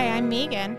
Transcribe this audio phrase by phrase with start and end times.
[0.00, 0.78] Hi, I'm Megan,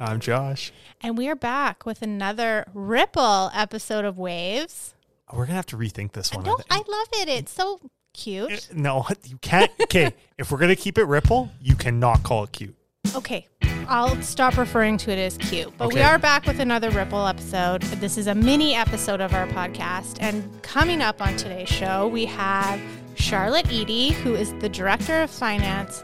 [0.00, 0.72] I'm Josh.
[1.02, 4.94] and we are back with another Ripple episode of Waves.
[5.30, 6.46] We're gonna have to rethink this one.
[6.46, 6.68] No, think.
[6.70, 7.28] I love it.
[7.28, 7.80] It's so
[8.14, 8.50] cute.
[8.50, 9.70] Uh, no, you can't.
[9.82, 12.74] Okay, if we're gonna keep it Ripple, you cannot call it cute.
[13.14, 13.46] Okay,
[13.88, 15.70] I'll stop referring to it as cute.
[15.76, 17.82] But we are back with another Ripple episode.
[17.82, 20.16] This is a mini episode of our podcast.
[20.20, 22.80] And coming up on today's show, we have
[23.16, 26.00] Charlotte Edie, who is the Director of Finance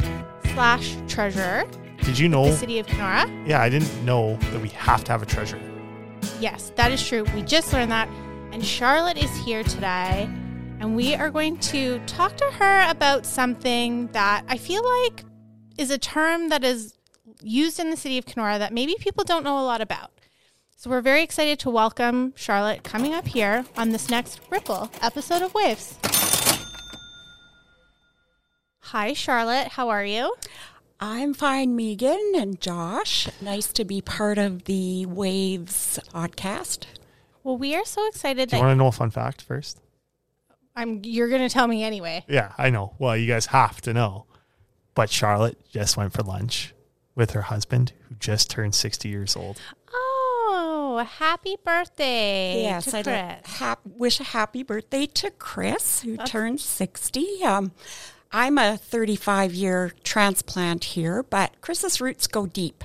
[0.53, 1.65] slash Treasurer,
[2.03, 2.57] Did you know the?
[2.57, 3.31] City of Kenora.
[3.47, 5.61] Yeah, I didn't know that we have to have a treasurer.
[6.41, 7.25] Yes, that is true.
[7.35, 8.09] We just learned that.
[8.53, 10.29] And Charlotte is here today.
[10.81, 15.25] And we are going to talk to her about something that I feel like
[15.77, 16.95] is a term that is
[17.43, 20.13] used in the city of Kenora that maybe people don't know a lot about.
[20.77, 25.43] So we're very excited to welcome Charlotte coming up here on this next Ripple episode
[25.43, 25.99] of Waves.
[28.81, 29.69] Hi, Charlotte.
[29.69, 30.33] How are you?
[31.01, 33.29] I'm fine, Megan and Josh.
[33.41, 36.87] Nice to be part of the Waves podcast.
[37.45, 39.81] Well, we are so excited Do you that want to know a fun fact first?
[40.75, 42.25] I'm you're going to tell me anyway.
[42.29, 42.95] Yeah, I know.
[42.99, 44.27] Well, you guys have to know.
[44.95, 46.75] But Charlotte just went for lunch
[47.15, 49.61] with her husband, who just turned 60 years old.
[49.93, 53.17] Oh, happy birthday yes, to I'd Chris.
[53.17, 57.45] like hap- wish a happy birthday to Chris, who turned 60.
[57.45, 57.71] Um,
[58.31, 62.85] I'm a 35 year transplant here, but Chris's roots go deep.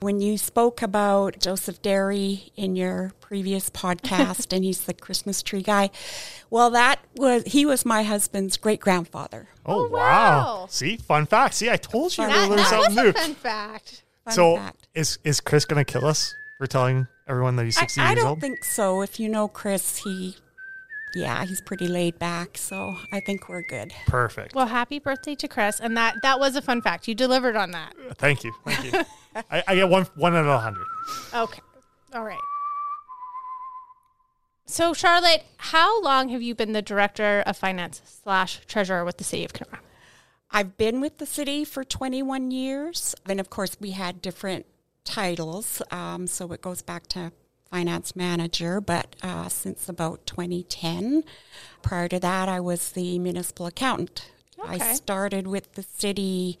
[0.00, 5.62] When you spoke about Joseph Derry in your previous podcast, and he's the Christmas tree
[5.62, 5.90] guy,
[6.50, 9.48] well, that was he was my husband's great grandfather.
[9.66, 9.98] Oh, Oh, wow.
[9.98, 10.66] wow.
[10.70, 11.54] See, fun fact.
[11.54, 13.12] See, I told you you're that, to learn that was something a new.
[13.12, 14.02] fun fact.
[14.24, 14.88] Fun so, fact.
[14.94, 18.10] is is Chris going to kill us for telling everyone that he's 60 I years
[18.10, 18.18] old?
[18.18, 18.40] I don't old?
[18.40, 19.02] think so.
[19.02, 20.36] If you know Chris, he,
[21.18, 22.58] yeah, he's pretty laid back.
[22.58, 23.92] So I think we're good.
[24.06, 24.54] Perfect.
[24.54, 27.08] Well, happy birthday to Chris, and that that was a fun fact.
[27.08, 27.94] You delivered on that.
[28.16, 28.52] Thank you.
[28.64, 29.04] Thank you.
[29.50, 30.86] I, I get one one out of a hundred.
[31.34, 31.60] Okay,
[32.14, 32.38] all right.
[34.70, 39.24] So, Charlotte, how long have you been the director of finance slash treasurer with the
[39.24, 39.80] city of Kenora?
[40.50, 43.14] I've been with the city for 21 years.
[43.26, 44.66] And of course, we had different
[45.04, 45.80] titles.
[45.90, 47.32] Um, so it goes back to
[47.70, 51.24] finance manager, but uh, since about 2010.
[51.82, 54.30] Prior to that, I was the municipal accountant.
[54.64, 56.58] I started with the city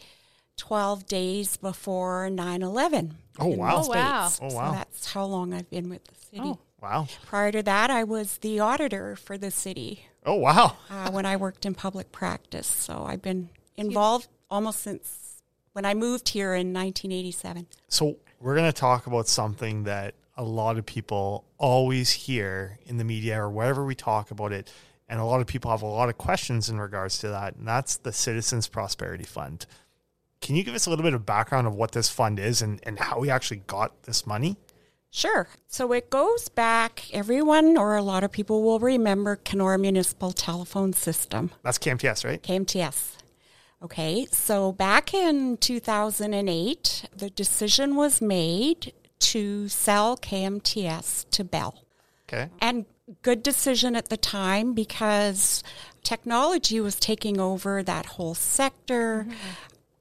[0.56, 3.16] 12 days before 9 11.
[3.40, 3.82] Oh, wow.
[3.84, 4.30] Oh, wow.
[4.40, 4.70] Oh, wow.
[4.70, 6.42] So that's how long I've been with the city.
[6.44, 6.58] Oh.
[6.80, 7.08] Wow.
[7.26, 10.76] Prior to that, I was the auditor for the city Oh, wow.
[10.88, 12.68] uh, when I worked in public practice.
[12.68, 15.42] So I've been involved almost since
[15.72, 17.66] when I moved here in 1987.
[17.88, 22.96] So we're going to talk about something that a lot of people always hear in
[22.96, 24.72] the media or wherever we talk about it.
[25.08, 27.56] And a lot of people have a lot of questions in regards to that.
[27.56, 29.66] And that's the Citizens Prosperity Fund.
[30.40, 32.78] Can you give us a little bit of background of what this fund is and,
[32.84, 34.56] and how we actually got this money?
[35.10, 35.48] Sure.
[35.66, 40.92] So it goes back, everyone or a lot of people will remember Kenora Municipal Telephone
[40.92, 42.42] System, That's KMTS, right?
[42.42, 43.16] KMTS.
[43.82, 51.84] Okay, so back in 2008, the decision was made to sell KMTS to Bell.
[52.28, 52.48] Okay.
[52.60, 52.86] And
[53.22, 55.62] good decision at the time because
[56.02, 59.26] technology was taking over that whole sector.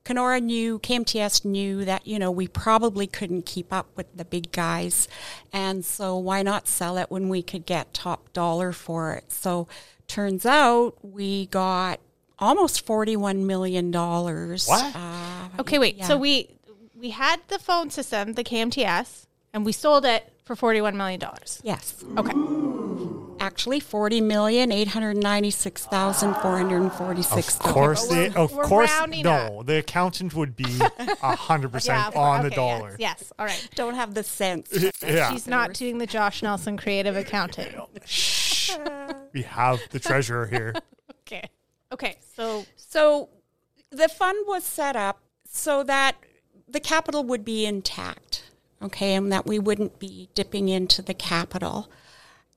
[0.04, 4.52] Kenora knew, KMTS knew that, you know, we probably couldn't keep up with the big
[4.54, 5.08] guys.
[5.52, 9.32] And so why not sell it when we could get top dollar for it?
[9.32, 9.68] So
[10.08, 12.00] turns out we got
[12.40, 13.92] almost $41 million.
[13.92, 14.96] What?
[14.96, 16.04] Uh, Okay, wait.
[16.06, 16.50] So we
[17.00, 21.19] we had the phone system, the KMTS, and we sold it for forty one million
[21.19, 21.62] dollars.
[21.63, 22.03] yes.
[22.18, 22.34] Okay.
[23.40, 27.56] Actually, forty million eight hundred ninety-six thousand four hundred forty-six.
[27.57, 29.62] Of course, but we're- the, of we're course, rounding no.
[29.63, 30.66] The accountant would be
[31.22, 32.96] a hundred percent on the okay, dollar.
[32.97, 33.34] Yes, yes.
[33.38, 33.69] All right.
[33.75, 34.72] don't have the sense.
[35.06, 37.68] Yeah, She's not doing the Josh Nelson creative accounting.
[38.06, 38.72] Shh.
[39.34, 40.74] we have the treasurer here.
[41.28, 41.50] Okay.
[41.91, 42.16] Okay.
[42.38, 43.28] So So
[43.91, 46.16] the fund was set up so that
[46.68, 48.44] the capital would be intact,
[48.81, 51.90] okay, and that we wouldn't be dipping into the capital,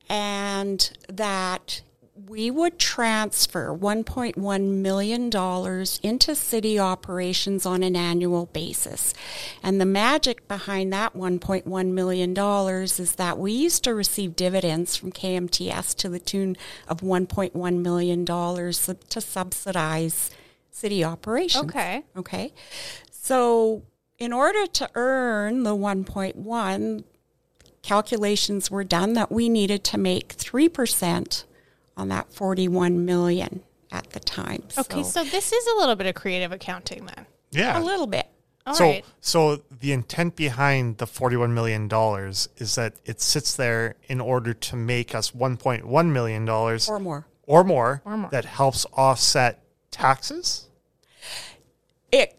[0.09, 1.83] and that
[2.29, 9.15] we would transfer $1.1 million into city operations on an annual basis.
[9.62, 12.37] And the magic behind that $1.1 million
[12.85, 16.56] is that we used to receive dividends from KMTS to the tune
[16.89, 20.31] of $1.1 million to subsidize
[20.71, 21.65] city operations.
[21.65, 22.03] okay.
[22.17, 22.53] Okay.
[23.11, 23.83] So,
[24.20, 27.05] in order to earn the 1.1,
[27.82, 31.44] calculations were done that we needed to make 3%
[31.96, 34.62] on that 41 million at the time.
[34.78, 35.02] Okay.
[35.02, 37.26] So this is a little bit of creative accounting then.
[37.50, 37.81] Yeah.
[37.81, 38.26] a little bit.
[38.67, 39.05] All so, right.
[39.20, 44.52] so the intent behind the forty-one million dollars is that it sits there in order
[44.52, 47.26] to make us one point one million dollars or more.
[47.46, 48.31] or more, Or more.
[48.31, 50.69] that helps offset taxes.
[52.12, 52.38] It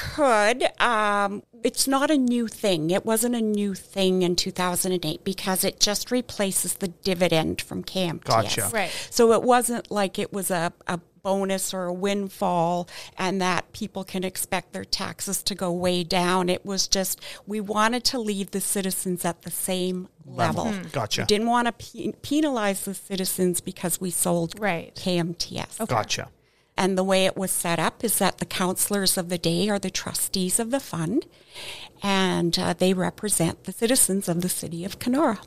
[0.00, 0.80] could.
[0.80, 2.90] Um, it's not a new thing.
[2.90, 8.24] It wasn't a new thing in 2008 because it just replaces the dividend from KMTS.
[8.24, 8.70] Gotcha.
[8.72, 8.90] Right.
[9.10, 12.88] So it wasn't like it was a, a bonus or a windfall
[13.18, 16.48] and that people can expect their taxes to go way down.
[16.48, 20.72] It was just we wanted to leave the citizens at the same level.
[20.92, 21.22] Gotcha.
[21.22, 24.94] We didn't want to pe- penalize the citizens because we sold Right.
[24.94, 25.86] KMTS.
[25.86, 26.30] Gotcha.
[26.76, 29.78] And the way it was set up is that the councilors of the day are
[29.78, 31.26] the trustees of the fund,
[32.02, 35.40] and uh, they represent the citizens of the city of Kenora.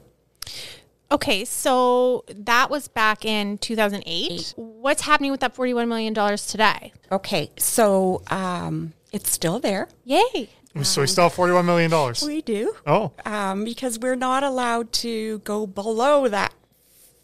[1.12, 4.54] Okay, so that was back in 2008.
[4.58, 6.94] What's happening with that $41 million today?
[7.12, 9.88] Okay, so um, it's still there.
[10.06, 10.50] Yay.
[10.82, 12.24] So we still have forty-one million dollars.
[12.24, 12.76] We do.
[12.88, 16.52] Oh, Um, because we're not allowed to go below that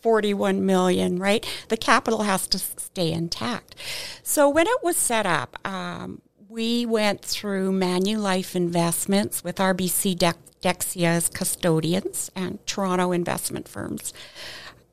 [0.01, 1.45] 41 million, right?
[1.69, 3.75] The capital has to stay intact.
[4.23, 10.37] So when it was set up, um, we went through Manulife Investments with RBC Dex-
[10.61, 14.13] Dexia as custodians and Toronto investment firms.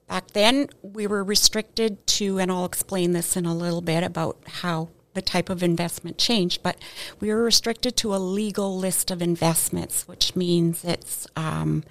[0.06, 4.38] Back then, we were restricted to, and I'll explain this in a little bit about
[4.46, 6.76] how the type of investment changed, but
[7.18, 11.82] we were restricted to a legal list of investments, which means it's um,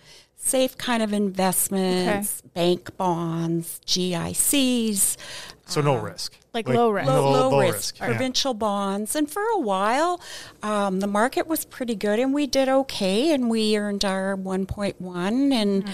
[0.45, 5.17] safe kind of investments, bank bonds, GICs,
[5.65, 6.37] so no risk.
[6.53, 7.07] like low risk.
[7.07, 8.05] low, low, low risk, risk, yeah.
[8.05, 9.15] provincial bonds.
[9.15, 10.21] And for a while,
[10.61, 15.51] um, the market was pretty good and we did okay and we earned our 1.1
[15.51, 15.89] and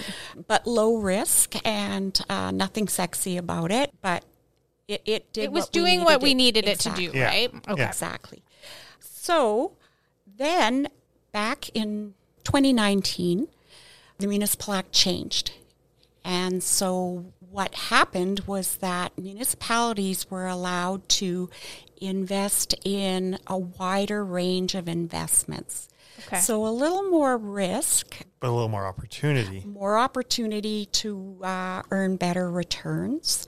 [0.46, 3.90] but low risk and uh, nothing sexy about it.
[4.02, 4.24] But
[4.86, 7.04] it, it did It was what doing needed what we it- needed exactly.
[7.04, 7.24] it to do, Yeah.
[7.26, 7.54] right?
[7.68, 7.80] Okay.
[7.82, 7.88] Yeah.
[7.88, 8.42] Exactly.
[9.00, 9.72] So
[10.26, 10.88] then
[11.32, 12.12] back in
[12.44, 13.48] 2019,
[14.22, 15.52] the municipal act changed.
[16.24, 21.50] And so what happened was that municipalities were allowed to
[22.00, 25.88] invest in a wider range of investments.
[26.26, 26.38] Okay.
[26.38, 29.64] So a little more risk, But a little more opportunity.
[29.66, 33.46] more opportunity to uh, earn better returns.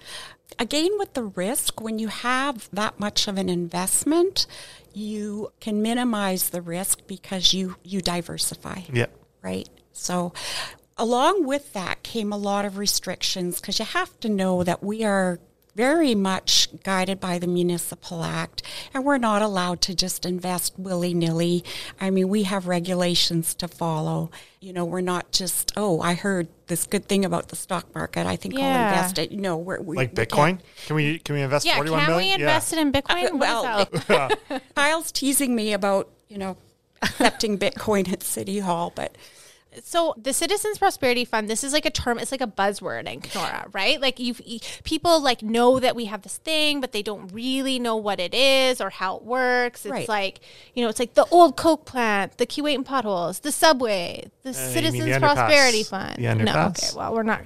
[0.59, 4.47] Again, with the risk, when you have that much of an investment,
[4.93, 9.07] you can minimize the risk because you, you diversify Yeah.
[9.43, 9.69] right?
[9.95, 10.33] So,
[10.99, 15.03] along with that came a lot of restrictions because you have to know that we
[15.05, 15.39] are
[15.75, 18.63] very much guided by the Municipal Act
[18.93, 21.65] and we're not allowed to just invest willy nilly.
[22.01, 24.31] I mean, we have regulations to follow.
[24.61, 28.25] You know, we're not just, oh, I heard this good thing about the stock market.
[28.25, 29.33] I think I'll invest it.
[29.33, 30.87] No, we're, we, Like we can't- Bitcoin?
[30.87, 32.29] Can we can we invest Yeah, forty-one can million?
[32.39, 33.33] we invest it in Bitcoin?
[33.33, 34.63] What is well, that?
[34.77, 36.57] Kyle's teasing me about, you know,
[37.03, 39.17] accepting Bitcoin at City Hall, but
[39.83, 42.19] So the Citizens Prosperity Fund, this is like a term.
[42.19, 44.01] It's like a buzzword in Kenora, right?
[44.01, 44.35] Like you,
[44.85, 48.35] people like know that we have this thing, but they don't really know what it
[48.35, 49.85] is or how it works.
[49.85, 50.09] It's Right.
[50.09, 50.41] like
[50.75, 54.53] you know, it's like the old Coke plant, the Keewatin potholes, the subway, the Uh,
[54.53, 55.19] Citizens the?
[55.21, 56.17] Prosperity Fund.
[56.17, 57.43] The no, okay, well we're not.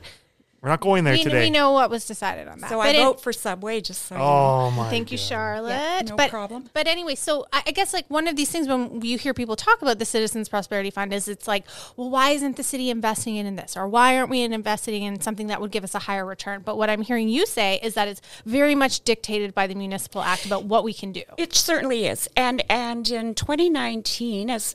[0.60, 1.44] We're not going there We, today.
[1.44, 2.70] we know what was decided on that.
[2.70, 4.26] so but I it- vote for Subway just so you know.
[4.26, 4.90] Oh my!
[4.90, 5.70] Thank you, Charlotte.
[5.70, 6.68] Yeah, no but, problem.
[6.72, 9.54] But anyway, so I, I guess like one of these things when you hear people
[9.54, 11.64] talk about the Citizens Prosperity Fund is it's like,
[11.96, 15.46] well, why isn't the city investing in this, or why aren't we investing in something
[15.46, 16.62] that would give us a higher return?
[16.64, 20.22] But what I'm hearing you say is that it's very much dictated by the municipal
[20.22, 21.22] act about what we can do.
[21.36, 22.28] It certainly is.
[22.36, 24.74] And and in 2019, as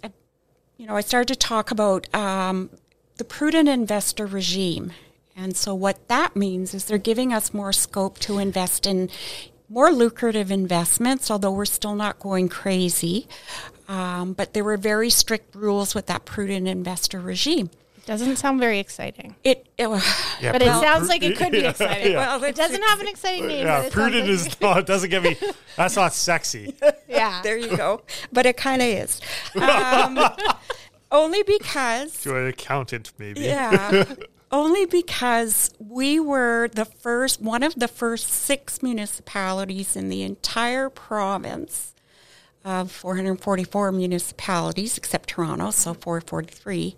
[0.77, 2.69] you know, I started to talk about um,
[3.17, 4.93] the prudent investor regime.
[5.35, 9.09] And so what that means is they're giving us more scope to invest in
[9.69, 13.27] more lucrative investments, although we're still not going crazy.
[13.87, 17.71] Um, but there were very strict rules with that prudent investor regime.
[17.97, 19.87] It doesn't sound very exciting, It, it
[20.41, 22.11] Yeah, but it sounds like it could be exciting.
[22.11, 22.35] yeah.
[22.35, 23.65] Well, It doesn't have an exciting name.
[23.65, 24.77] Yeah, but it prudent like- is not.
[24.79, 25.37] It doesn't give me.
[25.77, 26.75] That's not sexy.
[27.07, 27.41] yeah.
[27.43, 28.01] there you go.
[28.31, 29.21] But it kind of is.
[29.55, 30.19] Um,
[31.11, 33.41] only because To an accountant, maybe.
[33.41, 34.05] Yeah.
[34.53, 40.91] Only because we were the first, one of the first six municipalities in the entire
[40.91, 41.95] province
[42.63, 46.95] of 444 municipalities, except Toronto, so 443,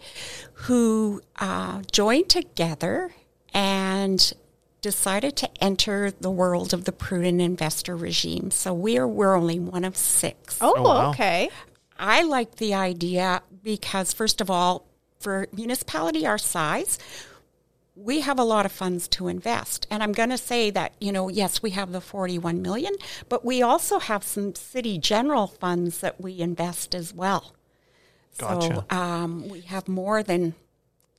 [0.67, 3.11] who uh, joined together
[3.53, 4.33] and
[4.81, 8.51] decided to enter the world of the prudent investor regime.
[8.51, 10.57] So we are, we're only one of six.
[10.59, 11.09] Oh, Oh, wow.
[11.11, 11.49] okay.
[11.97, 14.85] I like the idea because, first of all,
[15.21, 16.99] for municipality our size,
[17.95, 19.87] we have a lot of funds to invest.
[19.89, 22.93] And I'm going to say that, you know, yes, we have the 41 million,
[23.29, 27.53] but we also have some city general funds that we invest as well.
[28.37, 28.85] Gotcha.
[28.89, 30.55] So um, we have more than.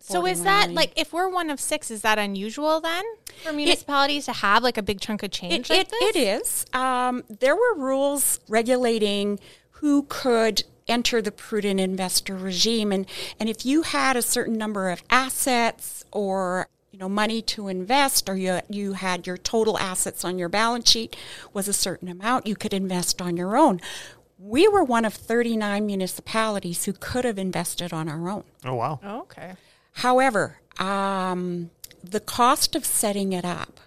[0.01, 0.75] So is that million.
[0.77, 3.05] like if we're one of six, is that unusual then
[3.43, 5.69] for municipalities to have like a big chunk of change?
[5.69, 6.17] It, like it, this?
[6.17, 6.67] it is.
[6.73, 9.41] Um, there were rules regulating
[9.71, 13.07] who could enter the prudent investor regime, and
[13.39, 18.29] and if you had a certain number of assets or you know money to invest,
[18.29, 21.17] or you you had your total assets on your balance sheet
[21.53, 23.81] was a certain amount, you could invest on your own.
[24.39, 28.45] We were one of 39 municipalities who could have invested on our own.
[28.65, 29.01] Oh wow.
[29.03, 29.55] Oh, okay.
[29.93, 31.71] However, um,
[32.05, 33.81] the cost of setting it up,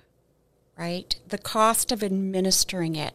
[0.78, 3.14] right, the cost of administering it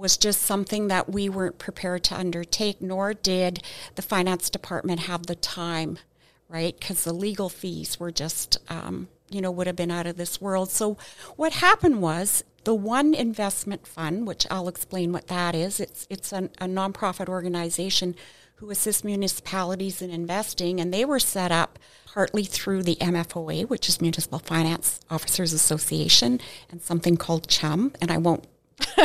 [0.00, 3.62] was just something that we weren't prepared to undertake, nor did
[3.94, 5.98] the finance department have the time,
[6.48, 10.16] right, because the legal fees were just, um, you know, would have been out of
[10.16, 10.70] this world.
[10.70, 10.96] So
[11.36, 16.32] what happened was the one investment fund, which I'll explain what that is, it's, it's
[16.32, 18.16] an, a nonprofit organization
[18.56, 23.88] who assists municipalities in investing, and they were set up partly through the MFOA, which
[23.88, 26.40] is Municipal Finance Officers Association,
[26.70, 28.46] and something called CHUM, and I won't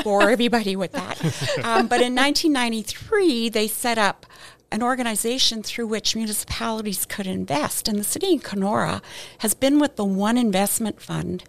[0.03, 1.19] bore everybody with that.
[1.63, 4.25] Um, but in 1993, they set up
[4.71, 9.01] an organization through which municipalities could invest, and the city of Kenora
[9.39, 11.43] has been with the One Investment Fund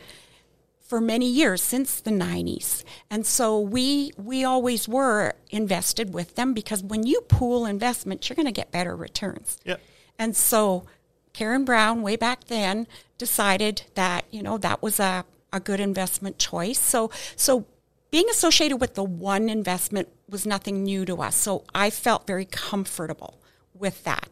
[0.80, 6.54] for many years since the 90s and so we we always were invested with them
[6.54, 9.80] because when you pool investment you're going to get better returns Yep.
[10.16, 10.84] and so
[11.32, 12.86] karen brown way back then
[13.18, 17.66] decided that you know that was a, a good investment choice so so
[18.10, 22.44] being associated with the one investment was nothing new to us so i felt very
[22.44, 23.38] comfortable
[23.74, 24.28] with that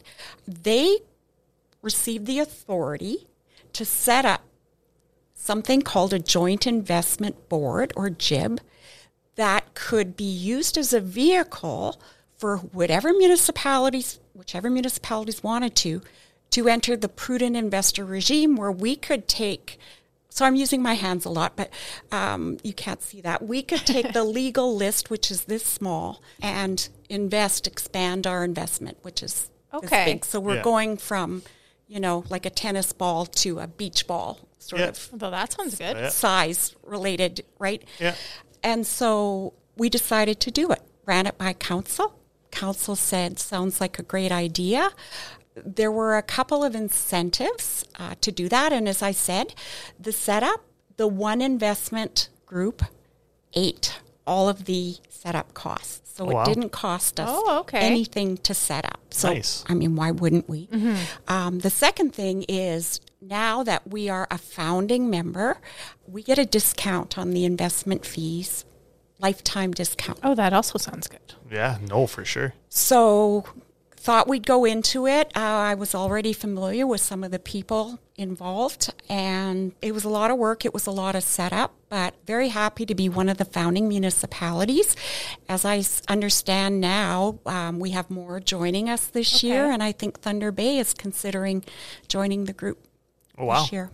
[0.47, 0.99] they
[1.83, 3.27] received the authority
[3.73, 4.43] to set up
[5.35, 8.61] something called a joint investment board or JIB
[9.37, 12.01] that could be used as a vehicle
[12.37, 16.01] for whatever municipalities, whichever municipalities wanted to,
[16.51, 19.79] to enter the prudent investor regime where we could take.
[20.35, 21.71] So I'm using my hands a lot, but
[22.11, 23.41] um, you can't see that.
[23.47, 28.99] We could take the legal list, which is this small, and invest, expand our investment,
[29.03, 29.49] which is
[29.81, 30.05] this Okay.
[30.07, 30.25] big.
[30.25, 30.63] So we're Yeah.
[30.63, 31.45] going from,
[31.87, 34.89] you know, like a tennis ball to a beach ball, sort Yeah.
[34.89, 36.11] of Well, that sounds good.
[36.11, 37.85] Size related, right?
[38.01, 38.17] Yeah.
[38.61, 40.83] And so we decided to do it.
[41.07, 42.13] Ran it by council.
[42.51, 44.91] Council said, sounds like a great idea.
[45.57, 48.73] There were a couple of incentives uh, to do that.
[48.73, 49.55] And as I said,
[49.99, 50.65] the setup,
[50.97, 52.83] the one investment group
[53.53, 56.01] ate all of the setup costs.
[56.15, 56.43] So Wow.
[56.43, 57.81] it didn't cost us Oh, okay.
[57.81, 59.01] anything to set up.
[59.11, 59.65] So, Nice.
[59.69, 60.67] I mean, why wouldn't we?
[60.69, 60.97] Mm-hmm.
[61.33, 65.59] Um, the second thing is now that we are a founding member,
[66.07, 68.65] we get a discount on the investment fees,
[69.19, 70.21] lifetime discount.
[70.23, 71.35] Oh, that also sounds good.
[71.51, 71.79] Yeah.
[71.89, 72.55] No, for sure.
[72.69, 73.45] So
[74.05, 75.33] thought we'd go into it.
[75.35, 80.11] Uh, I was already familiar with some of the people involved, and it was a
[80.11, 80.67] lot of work.
[80.67, 83.89] It was a lot of setup, but very happy to be one of the founding
[83.89, 84.95] municipalities.
[85.49, 89.91] As I s- understand now, um, we have more joining us this year, and I
[89.93, 91.65] think Thunder Bay is considering
[92.07, 92.85] joining the group
[93.39, 93.63] Oh, wow.
[93.63, 93.91] this year.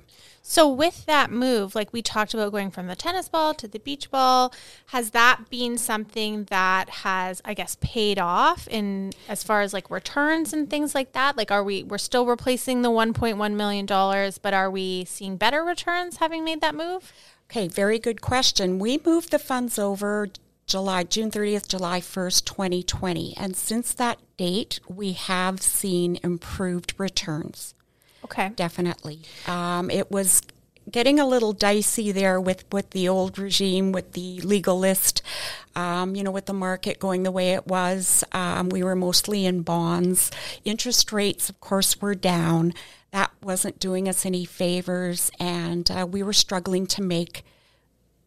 [0.51, 3.79] So with that move, like we talked about going from the tennis ball to the
[3.79, 4.53] beach ball,
[4.87, 9.89] has that been something that has, I guess, paid off in as far as like
[9.93, 11.37] returns and things like that?
[11.37, 15.63] Like are we we're still replacing the 1.1 million dollars, but are we seeing better
[15.63, 17.13] returns having made that move?
[17.49, 18.81] Okay, very good question.
[18.81, 20.31] We moved the funds over
[20.67, 23.37] July, June 30th, July 1st, 2020.
[23.37, 27.77] And since that date, we have seen improved returns,
[28.31, 28.51] Okay.
[28.51, 29.21] definitely.
[29.47, 30.43] Um, it was
[30.91, 35.23] getting a little dicey there with, with the old regime, with the legal list,
[35.77, 38.25] um, you know, with the market going the way it was.
[38.33, 40.31] Um, we were mostly in bonds.
[40.65, 42.73] Interest rates, of course, were down.
[43.13, 47.45] That wasn't doing us any favors, and uh, we were struggling to make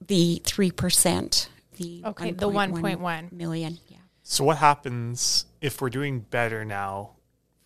[0.05, 3.31] the 3%, the Okay, the 1.1.
[3.31, 3.79] million.
[3.87, 3.97] Yeah.
[4.23, 7.11] So what happens if we're doing better now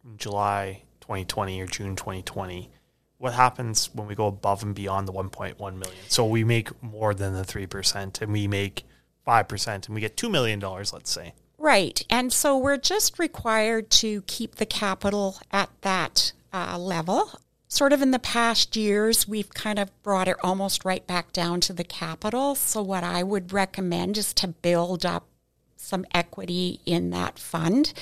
[0.02, 2.70] from July 2020 or June 2020?
[3.18, 6.04] What happens when we go above and beyond the 1.1 million?
[6.10, 8.84] So we make more than the 3% and we make
[9.26, 11.34] 5% and we get $2 million, let's say.
[11.58, 12.04] Right.
[12.10, 17.32] And so we're just required to keep the capital at that uh, level.
[17.70, 21.60] Sort of in the past years, we've kind of brought it almost right back down
[21.62, 22.56] to the capital.
[22.56, 25.28] So, what I would recommend is to build up
[25.76, 27.94] some equity in that fund.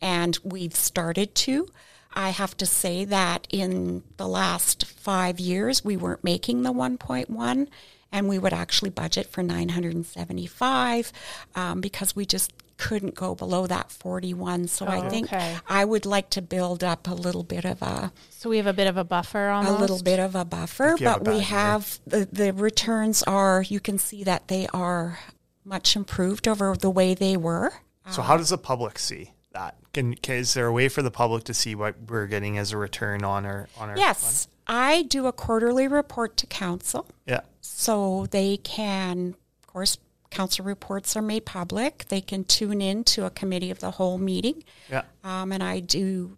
[0.00, 1.68] And we've started to.
[2.14, 7.68] I have to say that in the last five years, we weren't making the 1.1
[8.12, 11.12] and we would actually budget for 975
[11.56, 14.68] um, because we just couldn't go below that 41.
[14.68, 15.56] So I think okay.
[15.68, 18.72] I would like to build up a little bit of a So we have a
[18.72, 19.76] bit of a buffer almost.
[19.76, 21.42] a little bit of a buffer, If have a but we year.
[21.44, 25.18] have the, the returns are you can see that they are
[25.64, 27.72] much improved over the way they were.
[28.10, 29.76] So how does the public see that?
[29.94, 32.72] Can, can is there a way for the public to see what we're getting as
[32.72, 37.40] a return on our on our Yes, I do a quarterly report to council, Yeah.
[37.60, 39.98] so they can, of course,
[40.30, 42.06] council reports are made public.
[42.08, 45.02] They can tune in to a committee of the whole meeting, Yeah.
[45.22, 46.36] um, and I do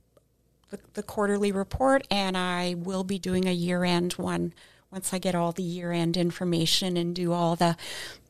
[0.71, 4.53] the, the quarterly report, and I will be doing a year end one
[4.91, 7.77] once I get all the year end information and do all the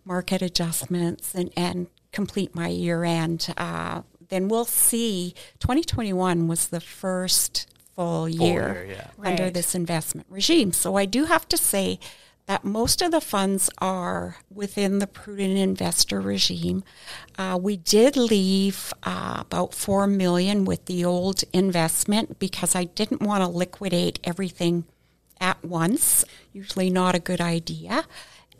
[0.04, 3.52] market adjustments and, and complete my year end.
[3.56, 5.34] Uh, then we'll see.
[5.60, 9.08] 2021 was the first full year, year, yeah.
[9.24, 9.54] under Right.
[9.54, 10.72] this investment regime.
[10.72, 11.98] So I do have to say
[12.46, 16.84] that most of the funds are within the prudent investor regime.
[17.36, 23.20] Uh, we did leave uh, about four million with the old investment because I didn't
[23.22, 24.84] want to liquidate everything
[25.40, 26.24] at once.
[26.52, 28.04] Usually not a good idea.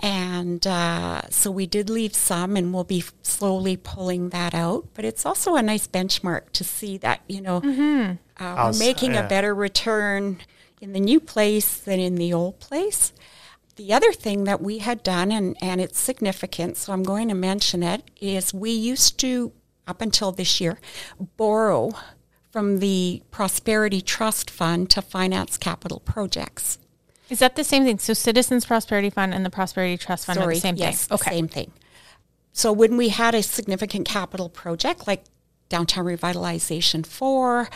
[0.01, 4.89] And uh, so we did leave some, and we'll be slowly pulling that out.
[4.95, 9.15] But it's also a nice benchmark to see that, you know, uh, we're How's- making
[9.15, 9.25] yeah.
[9.25, 10.39] a better return
[10.81, 13.13] in the new place than in the old place.
[13.77, 17.35] The other thing that we had done, and, and it's significant, so I'm going to
[17.35, 19.53] mention it, is we used to,
[19.87, 20.79] up until this year,
[21.37, 21.93] borrow
[22.51, 26.79] from the Prosperity Trust Fund to finance capital projects.
[27.29, 27.99] Is that the same thing?
[27.99, 31.17] So Citizens Prosperity Fund and the Prosperity Trust Fund are the same yes, thing.
[31.17, 31.73] the same thing.
[32.53, 35.25] So when we had a significant capital project like
[35.69, 37.69] downtown revitalization four,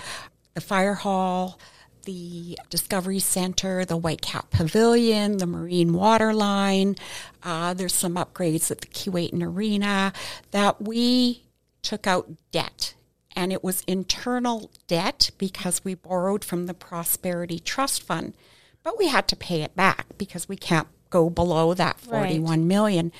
[0.54, 1.58] the fire hall,
[2.04, 6.96] the Discovery Center, the White Cap Pavilion, the Marine Water Line,
[7.42, 10.12] uh, there's some upgrades at the Keewatin Arena
[10.52, 11.42] that we
[11.82, 12.94] took out debt.
[13.36, 18.34] And it was internal debt because we borrowed from the Prosperity Trust Fund.
[18.82, 22.28] But we had to pay it back because we can't go below that Right.
[22.28, 23.12] 41 million.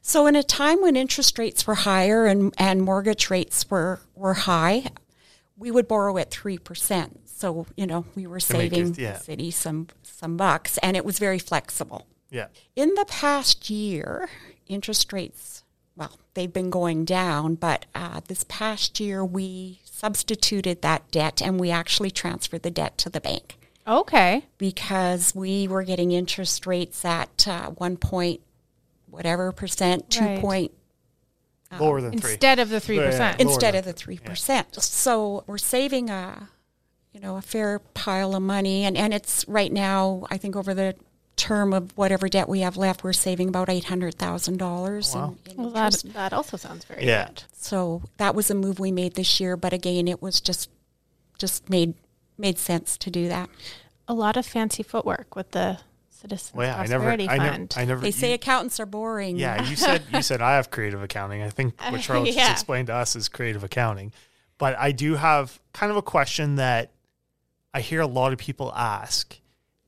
[0.00, 4.34] So in a time when interest rates were higher and, and mortgage rates were, were
[4.34, 4.84] high,
[5.56, 7.18] we would borrow at 3%.
[7.24, 9.12] So, you know, we were make it- saving yeah.
[9.14, 12.06] the city some, some bucks and it was very flexible.
[12.30, 12.46] Yeah.
[12.76, 14.28] In the past year,
[14.66, 15.64] interest rates,
[15.96, 21.58] well, they've been going down, but uh, this past year we substituted that debt and
[21.58, 23.56] we actually transferred the debt to the bank
[23.88, 24.44] Okay.
[24.58, 28.40] because we were getting interest rates at uh, one point,
[29.10, 30.40] whatever percent, two Right.
[30.40, 30.72] point
[31.78, 32.32] Lower than three.
[32.32, 32.96] Instead of the 3%.
[33.18, 33.36] Yeah.
[33.38, 34.74] instead of the three percent.
[34.82, 36.48] So we're saving a,
[37.12, 40.26] you know, a fair pile of money, and and it's right now.
[40.30, 40.94] I think over the
[41.36, 45.14] term of whatever debt we have left, we're saving about eight hundred thousand dollars.
[45.14, 45.36] Wow.
[45.56, 47.26] Well, that, that also sounds very Yeah.
[47.28, 47.42] good.
[47.52, 50.70] So that was a move we made this year, but again, it was just
[51.38, 51.94] just made
[52.38, 53.50] made sense to do that.
[54.06, 55.78] A lot of fancy footwork with the
[56.10, 57.74] Citizens Well, yeah, I never, Prosperity I never, Fund.
[57.76, 58.00] I never.
[58.00, 59.36] They say you- accountants are boring.
[59.36, 61.42] yeah, you said you said I have creative accounting.
[61.42, 62.48] I think what Charlotte yeah.
[62.48, 64.12] just explained to us is creative accounting.
[64.56, 66.90] But I do have kind of a question that
[67.72, 69.38] I hear a lot of people ask,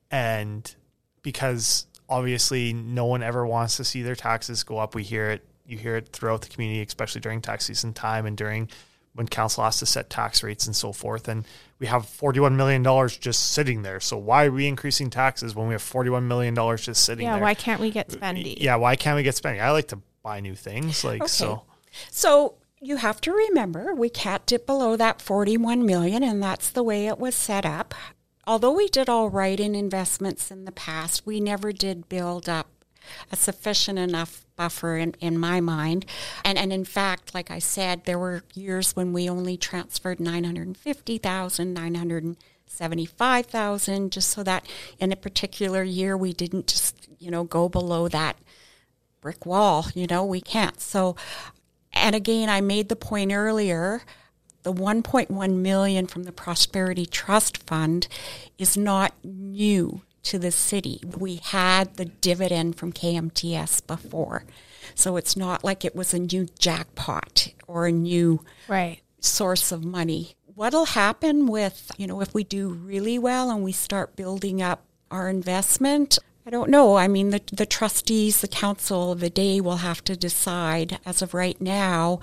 [0.09, 0.73] and
[1.21, 5.45] because obviously no one ever wants to see their taxes go up, we hear it.
[5.65, 8.69] You hear it throughout the community, especially during tax season time and during
[9.13, 11.27] when council has to set tax rates and so forth.
[11.27, 11.45] And
[11.79, 13.99] we have $41 million just sitting there.
[13.99, 17.33] So why are we increasing taxes when we have $41 million just sitting there?
[17.33, 17.43] yeah, there?
[17.43, 18.57] why can't we get uh, spendy?
[18.59, 19.61] Yeah, why can't we get spending?
[19.61, 21.63] I like to buy new things, like so.
[22.09, 26.83] So you have to remember we can't dip below that 41 million and that's the
[26.83, 27.93] way it was set up.
[28.47, 32.67] Although we did all right in investments in the past, we never did build up
[33.31, 36.05] a sufficient enough buffer in, in my mind.
[36.45, 41.73] And and in fact, like I said, there were years when we only transferred 950,000,
[41.73, 44.67] 975,000 just so that
[44.99, 48.37] in a particular year we didn't just, you know, go below that
[49.19, 50.79] brick wall, you know, we can't.
[50.79, 51.15] So
[51.91, 54.03] and again, I made the point earlier,
[54.61, 58.07] the 1.1 million from the Prosperity Trust Fund
[58.59, 61.01] is not new to the city.
[61.17, 64.43] We had the dividend from KMTS before.
[64.95, 69.01] So it's not like it was a new jackpot or a new Right.
[69.19, 70.35] source of money.
[70.53, 74.83] What'll happen with, you know, if we do really well and we start building up
[75.09, 76.19] our investment?
[76.45, 76.95] I don't know.
[76.97, 80.99] I mean, the, the trustees, the council of the day will have to decide.
[81.05, 82.19] As of right now,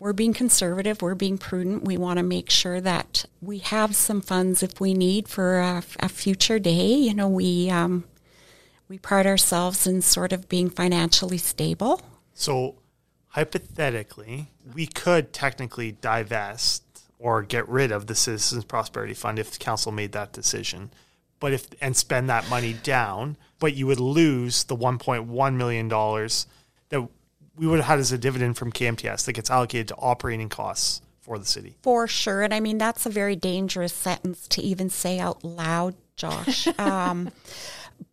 [0.00, 1.84] we're being conservative, we're being prudent.
[1.84, 5.84] We want to make sure that we have some funds if we need for a,
[6.00, 6.94] a future day.
[6.94, 8.04] You know, we um,
[8.88, 12.00] we pride ourselves in sort of being financially stable.
[12.32, 12.76] So
[13.28, 16.82] hypothetically, we could technically divest
[17.18, 20.90] or get rid of the Citizens Prosperity Fund if the council made that decision.
[21.38, 26.46] But if and spend that money down, but you would lose the 1.1 million dollars
[26.88, 27.06] that
[27.60, 31.02] we would have had as a dividend from KMTS that gets allocated to operating costs
[31.20, 31.76] for the city.
[31.82, 32.40] For sure.
[32.40, 36.66] And I mean, that's a very dangerous sentence to even say out loud, Josh.
[36.78, 37.30] Um,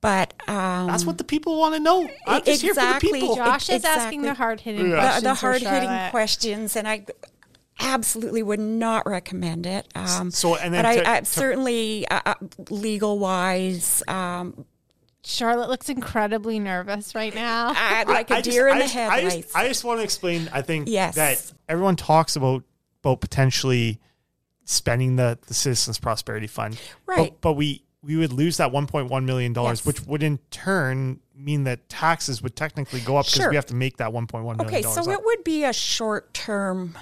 [0.01, 2.10] but um, That's what the people want to know.
[2.27, 3.21] I'm just here for the Exactly.
[3.21, 3.36] people.
[3.38, 4.97] Josh is asking the hard hitting Yeah.
[4.99, 5.23] questions.
[5.23, 7.05] the, the hard hitting questions, and I
[7.79, 9.88] absolutely would not recommend it.
[9.95, 12.33] Um, So, and then but to- I, I to- certainly, uh, uh,
[12.69, 14.65] legal wise, um,
[15.28, 17.74] Charlotte looks incredibly nervous right now.
[17.76, 19.36] I, like a I just- deer in the just- I headlights.
[19.48, 20.50] just, I just want to explain.
[20.54, 21.16] I think Yes.
[21.16, 22.63] that everyone talks about
[23.04, 24.00] about potentially
[24.66, 27.32] spending the the Citizens Prosperity Fund, Right.
[27.32, 29.86] But, but we we would lose that 1.1 million dollars, Yes.
[29.86, 33.50] which would in turn mean that taxes would technically go up because Sure.
[33.50, 35.08] we have to make that 1.1 million okay, so up.
[35.20, 36.98] it would be a short term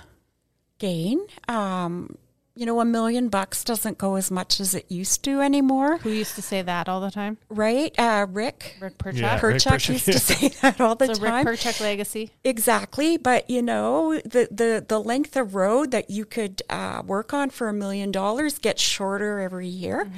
[0.80, 1.26] gain.
[1.48, 2.18] Um,
[2.56, 6.10] you know, a million bucks doesn't go as much as it used to anymore, Who
[6.10, 7.38] used to say that all the time?
[7.50, 7.94] right?
[8.00, 8.78] Uh, Rick.
[8.80, 9.20] Rick Perchuk.
[9.20, 9.34] Yeah.
[9.46, 10.14] Rick Perchuk Perchuk, used yeah.
[10.14, 11.46] to say that all the the time.
[11.46, 12.32] Rick Perchuk legacy.
[12.44, 17.34] Exactly, but you know the the the length of road that you could uh, work
[17.34, 20.10] on for a million dollars gets shorter every year.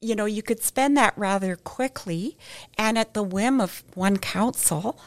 [0.00, 2.36] You know, you could spend that rather quickly
[2.76, 4.98] and at the whim of one council.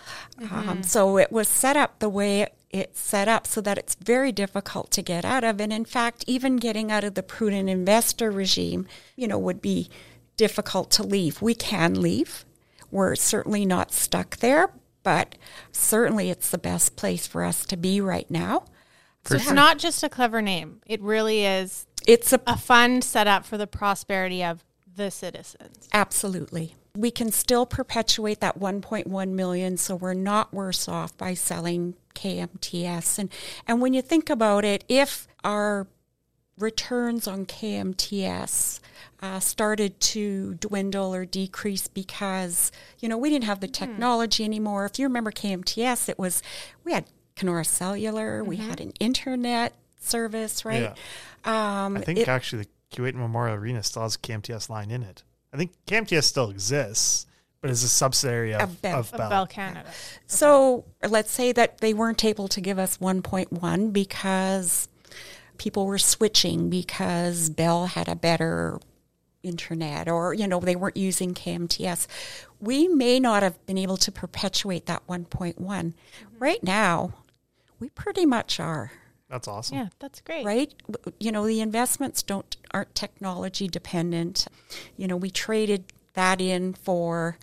[0.51, 3.95] Um, so it was set up the way it, it's set up so that it's
[3.95, 5.59] very difficult to get out of.
[5.61, 9.89] And in fact, even getting out of the prudent investor regime, you know, would be
[10.37, 11.41] difficult to leave.
[11.41, 12.45] We can leave.
[12.89, 14.71] We're certainly not stuck there,
[15.03, 15.35] but
[15.71, 18.65] certainly it's the best place for us to be right now.
[19.25, 20.81] So it's not just a clever name.
[20.87, 24.63] It really is It's a a fund set up for the prosperity of
[24.95, 25.87] the citizens.
[25.93, 26.75] absolutely.
[26.97, 33.19] We can still perpetuate that 1.1 million so we're not worse off by selling KMTS.
[33.19, 33.29] And
[33.67, 35.87] and when you think about it, if our
[36.57, 38.79] returns on KMTS
[39.21, 44.85] uh, started to dwindle or decrease because you know we didn't have the technology anymore.
[44.85, 46.41] If you remember KMTS, it was
[46.83, 50.81] we had Kenora Cellular, we had an internet service, right?
[51.45, 55.01] Um, I think it- actually the Keewatin Memorial Arena still has a KMTS line in
[55.01, 55.23] it.
[55.53, 57.25] I think KMTS still exists,
[57.61, 58.99] but it's a subsidiary of, Of Bell.
[58.99, 59.29] of Of Bell.
[59.29, 59.89] Bell Canada.
[60.27, 64.87] So let's say that they weren't able to give us 1.1 because
[65.57, 68.79] people were switching because Bell had a better
[69.43, 72.07] internet or, you know, they weren't using KMTS.
[72.59, 75.55] We may not have been able to perpetuate that 1.1.
[75.57, 75.93] Mm-hmm.
[76.39, 77.13] Right now,
[77.79, 78.91] we pretty much are,
[79.29, 79.77] That's awesome.
[79.77, 80.45] Yeah, that's great.
[80.45, 80.73] right?
[81.19, 84.47] You know, the investments don't aren't technology dependent.
[84.97, 87.37] You know, we traded that in for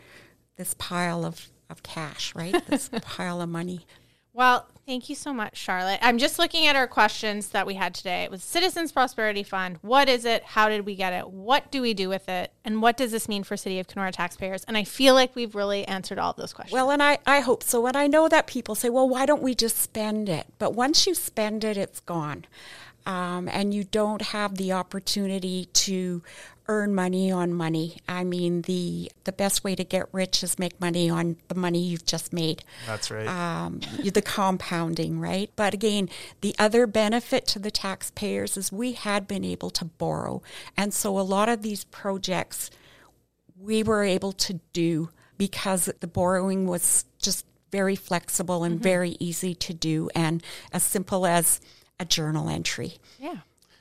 [0.59, 2.55] this pile of, of cash, right?
[2.67, 3.87] This pile of money.
[4.35, 5.99] Well, thank you so much, Charlotte.
[6.01, 8.23] I'm just looking at our questions that we had today.
[8.23, 9.79] It was Citizens Prosperity Fund.
[9.83, 10.45] What is it?
[10.45, 11.29] How did we get it?
[11.29, 12.53] What do we do with it?
[12.65, 14.63] And what does this mean for City of Kenora taxpayers?
[14.65, 16.73] And I feel like we've really answered all of those questions.
[16.73, 17.87] Well, and I, I hope so.
[17.87, 20.47] And I know that people say, well, why don't we just spend it?
[20.59, 22.45] But once you spend it, it's gone.
[23.07, 26.23] Um, and you don't have the opportunity to
[26.69, 27.97] earn money on money.
[28.09, 31.81] I mean, the the best way to get rich is make money on the money
[31.81, 32.63] you've just made.
[32.87, 33.27] That's right.
[33.27, 35.51] Um, the compounding, right?
[35.57, 36.09] But again,
[36.43, 40.43] the other benefit to the taxpayers is we had been able to borrow,
[40.77, 42.71] and so a lot of these projects
[43.59, 49.55] we were able to do because the borrowing was just very flexible and very easy
[49.55, 51.61] to do and as simple as
[52.01, 53.37] a journal entry yeah.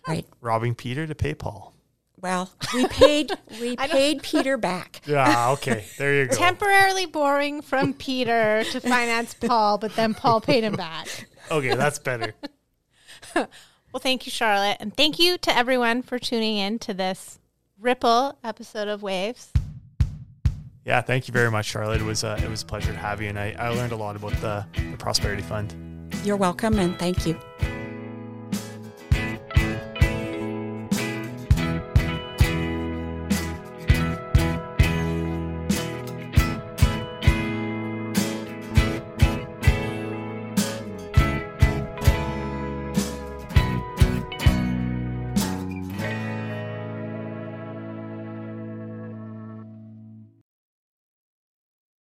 [0.07, 1.73] right Robbing Peter to pay Paul.
[2.19, 5.85] Well we paid we paid peter back Yeah, okay.
[5.97, 6.35] There you go.
[6.35, 11.27] Temporarily borrowing from Peter to finance Paul, but then Paul paid him back.
[11.51, 12.33] Okay, that's better.
[13.93, 14.77] Well, thank you, Charlotte.
[14.79, 17.39] And thank you to everyone for tuning in to this
[17.79, 19.51] Ripple episode of Waves.
[20.85, 22.01] Yeah, thank you very much, Charlotte.
[22.01, 23.95] It was uh, it was a pleasure to have you, and I, I learned a
[23.95, 25.73] lot about the, the Prosperity Fund.
[26.23, 27.39] you're welcome and thank you